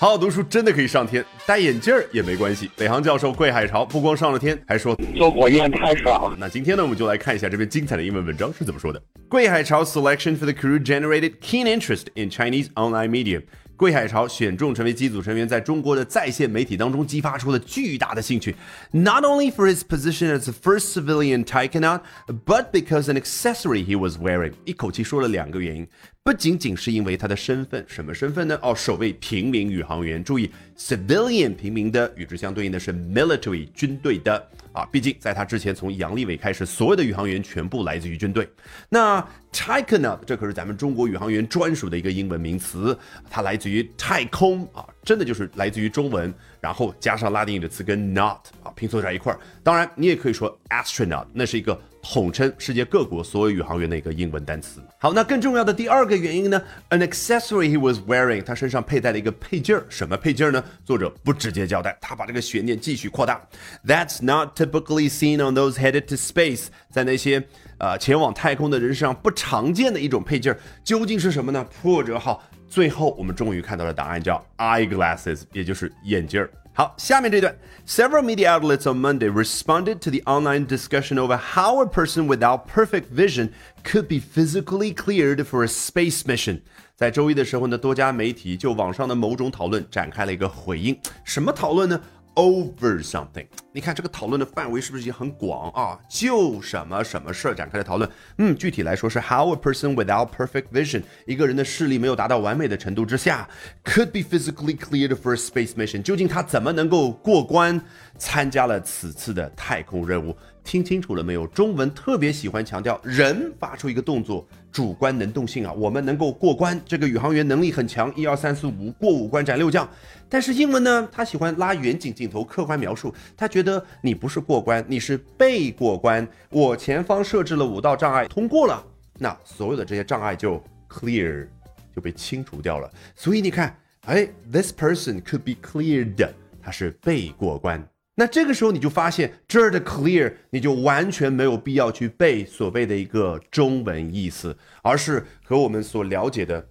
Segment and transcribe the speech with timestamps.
[0.00, 2.70] 好好读书真的可以上天，戴眼镜儿也没关系。
[2.76, 6.36] 北航教授桂海潮不光上了天，还说坐火箭太爽了。
[6.38, 9.02] 那今天呢，我们就来看一下这篇精彩的英文文章是怎么说的。
[9.28, 13.42] 桂海潮 selection for the crew generated keen interest in Chinese online media。
[13.78, 18.56] 桂海潮选中成为机组成员，在中国的在线媒体当中激发出了巨大的兴趣。
[18.90, 24.18] Not only for his position as the first civilian taikonaut, but because an accessory he was
[24.18, 24.54] wearing。
[24.64, 25.86] 一口气说了两个原因，
[26.24, 28.58] 不仅仅是因为他的身份，什么身份呢？
[28.60, 30.24] 哦，首位平民宇航员。
[30.24, 34.44] 注意，civilian 平民的与之相对应的是 military 军队的
[34.78, 34.88] 啊。
[34.92, 38.48] 毕竟在他之前，从杨利伟开始，所有的宇航员全部来自于军队。
[38.88, 42.96] 那 taikonaut 这可是咱们中国宇航员专属的一个英文名词，
[43.28, 46.30] 它来自于太空啊，真的就是来自于中文，
[46.60, 49.40] 然后加上拉丁语的词根 not 啊，拼凑在一块儿。
[49.62, 54.82] 当然，你也可以说 astronaut，那是一个统称世界各国所有宇航员的一个英文单词。
[54.98, 60.62] 好，那更重要的第二个原因呢，an accessory he was wearing，他身上佩戴了一个配件儿，什么配件儿呢？
[60.84, 63.40] 作者不直接交代，他把这个悬念继续扩大。
[63.86, 67.42] That's not typically seen on those headed to space，在那些
[67.78, 71.66] 呃前往太空的人身上不常见的一种配件儿，究竟是什么呢？
[71.80, 72.42] 破折号。
[72.67, 76.49] 最后，我们终于看到了答案，叫 eyeglasses，也就是眼镜儿。
[76.75, 83.09] 好，下面这段，several media outlets on Monday responded to the online discussion over how a person without perfect
[83.13, 83.49] vision
[83.83, 86.61] could be physically cleared for a space mission。
[86.95, 90.97] 在周一的时候呢，多家媒体就网上的某种讨论展开了一个回应。
[91.23, 92.01] 什么讨论呢？
[92.35, 93.45] over something，
[93.78, 95.96] 你看这个讨论的范围是不是已经很广啊？
[96.10, 98.10] 就什么什么事儿展开的讨论？
[98.38, 103.48] 嗯，具体来说是 how a person without perfect vision，一个人的视力没有达到完美的程度之下
[103.84, 107.80] ，could be physically cleared for a space mission，究竟他怎么能够过关，
[108.18, 110.36] 参加了此次的太空任务？
[110.64, 111.46] 听清楚了没有？
[111.46, 119.88] 中文特别喜欢强调人发出一个动作，主观能动性啊，我们能够过关，这个宇航员能力很强，一二三四五过五关斩六将。
[120.28, 123.67] 但是英文呢，他喜欢拉远景镜头，客观描述，他觉得
[124.00, 126.26] 你不是过关，你是被过关。
[126.50, 128.84] 我前方设置了五道障碍，通过了，
[129.18, 131.46] 那所有的这些障碍就 clear
[131.94, 132.90] 就被清除掉了。
[133.16, 133.76] 所以你看，
[134.06, 136.30] 哎，this person could be cleared，
[136.62, 137.84] 他是被过关。
[138.14, 146.68] 那这个时候你就发现这儿的 clear，你就完全没有必要去背所谓的一个中文意思，而是和我们所了解的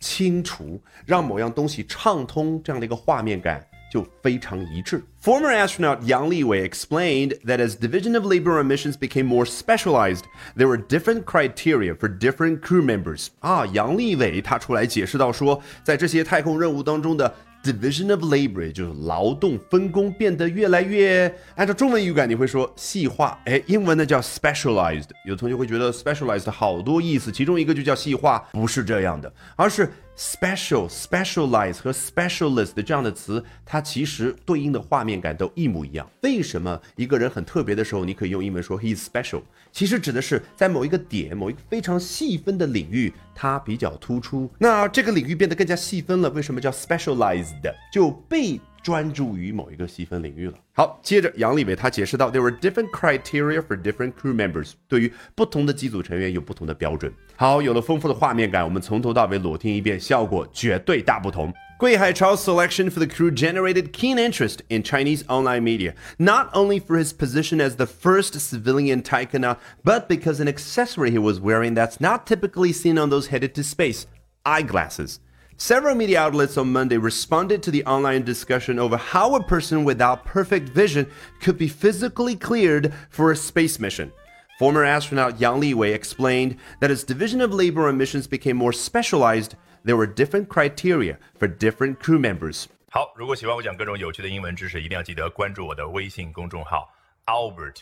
[0.00, 5.02] 清除，让某样东西畅通这样的一个画面感就非常一致。
[5.22, 10.22] Former astronaut Yang Liwei explained that as division of labor on missions became more specialized,
[10.56, 13.26] there were different criteria for different crew members.
[13.40, 25.10] 啊，杨利伟他出来解释到说，在这些太空任务当中的 division of labor 就是劳动分工变得越来越，按照中文语感你会说细化，哎，英文呢叫 specialized。
[25.26, 36.08] 有同学会觉得 specialized 好多意思，其中一个就叫细化，不是这样的，而是 special、specialize 和 specialist 这样的词，它其实对应的画面感都一模一样。
[36.22, 39.42] 为什么一个人很特别的时候，你可以用英文说 he's special？
[39.72, 44.50] 其实指的是在某一个点、某一个非常细分的领域，它比较突出。
[44.58, 47.74] 那这个领域变得更加细分了，为什么叫 specialized？
[47.92, 50.53] 就被专注于某一个细分领域了。
[50.73, 54.71] 好，接着杨利伟他解释到，there were different criteria for different crew members。
[54.87, 57.11] 对于不同的机组成员有不同的标准。
[57.35, 61.53] 好，有了丰富的画面感，我们从头到尾裸听一遍，效果绝对大不同。
[61.79, 66.97] Gui Haichao's selection for the crew generated keen interest in Chinese online media, not only for
[66.97, 71.99] his position as the first civilian taikonaut, but because an accessory he was wearing that's
[71.99, 74.07] not typically seen on those headed to space
[74.43, 75.19] eyeglasses.
[75.57, 80.23] Several media outlets on Monday responded to the online discussion over how a person without
[80.23, 81.07] perfect vision
[81.41, 84.11] could be physically cleared for a space mission.
[84.59, 89.55] Former astronaut Yang Liwei explained that as division of labor on missions became more specialized,
[89.83, 92.67] there were different criteria for different crew members.
[92.89, 96.87] 好，如果喜欢我讲各种有趣的英文知识，一定要记得关注我的微信公众号
[97.25, 97.81] Albert